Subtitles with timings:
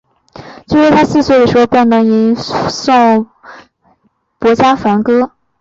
[0.65, 3.27] 据说他四岁时便能吟诵
[4.39, 5.33] 薄伽梵歌。